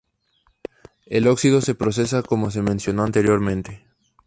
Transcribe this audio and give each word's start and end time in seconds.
El 1.05 1.27
óxido 1.27 1.61
se 1.61 1.75
procesa 1.75 2.23
como 2.23 2.49
se 2.49 2.63
mencionó 2.63 3.03
anteriormente. 3.03 3.85